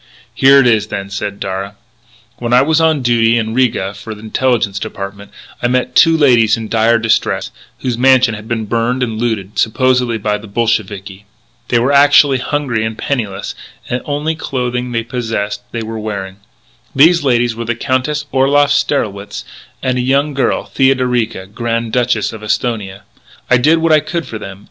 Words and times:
"Here 0.33 0.57
it 0.59 0.65
is 0.65 0.87
then," 0.87 1.11
said 1.11 1.39
Darragh. 1.39 1.75
"When 2.39 2.53
I 2.53 2.63
was 2.63 2.81
on 2.81 3.03
duty 3.03 3.37
in 3.37 3.53
Riga 3.53 3.93
for 3.93 4.15
the 4.15 4.21
Intelligence 4.21 4.79
Department, 4.79 5.29
I 5.61 5.67
met 5.67 5.93
two 5.95 6.17
ladies 6.17 6.57
in 6.57 6.69
dire 6.69 6.97
distress, 6.97 7.51
whose 7.81 7.99
mansion 7.99 8.33
had 8.33 8.47
been 8.47 8.65
burned 8.65 9.03
and 9.03 9.19
looted, 9.19 9.59
supposedly 9.59 10.17
by 10.17 10.39
the 10.39 10.47
Bolsheviki. 10.47 11.25
"They 11.67 11.77
were 11.77 11.91
actually 11.91 12.39
hungry 12.39 12.83
and 12.83 12.97
penniless; 12.97 13.53
the 13.91 14.01
only 14.05 14.33
clothing 14.33 14.91
they 14.91 15.03
possessed 15.03 15.61
they 15.71 15.83
were 15.83 15.99
wearing. 15.99 16.37
These 16.95 17.23
ladies 17.23 17.53
were 17.55 17.65
the 17.65 17.75
Countess 17.75 18.25
Orloff 18.31 18.71
Strelwitz, 18.71 19.45
and 19.83 19.99
a 19.99 20.01
young 20.01 20.33
girl, 20.33 20.65
Theodorica, 20.65 21.45
Grand 21.45 21.93
Duchess 21.93 22.33
of 22.33 22.41
Esthonia.... 22.41 23.03
I 23.51 23.57
did 23.57 23.77
what 23.77 23.91
I 23.91 23.99
could 23.99 24.25
for 24.25 24.39
them. 24.39 24.59